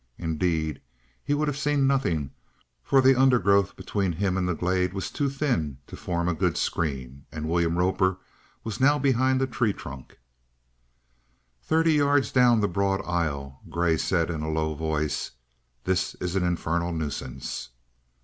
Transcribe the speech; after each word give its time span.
Indeed, 0.17 0.81
he 1.23 1.35
would 1.35 1.47
have 1.47 1.55
seen 1.59 1.85
nothing, 1.85 2.31
for 2.81 3.01
the 3.01 3.13
undergrowth 3.13 3.75
between 3.75 4.13
him 4.13 4.35
and 4.35 4.49
the 4.49 4.55
glade 4.55 4.93
was 4.95 5.11
too 5.11 5.29
thin 5.29 5.77
to 5.85 5.95
form 5.95 6.27
a 6.27 6.33
good 6.33 6.57
screen, 6.57 7.27
and 7.31 7.47
William 7.47 7.77
Roper 7.77 8.17
was 8.63 8.79
now 8.79 8.97
behind 8.97 9.39
the 9.39 9.45
tree 9.45 9.73
trunk. 9.73 10.17
Thirty 11.61 11.93
yards 11.93 12.31
down 12.31 12.61
the 12.61 12.67
broad 12.67 13.01
aisle 13.05 13.59
Grey 13.69 13.95
said 13.95 14.31
in 14.31 14.41
a 14.41 14.49
low 14.49 14.73
voice: 14.73 15.33
"This 15.83 16.15
is 16.15 16.35
an 16.35 16.43
infernal 16.43 16.91
nuisance!" 16.91 17.69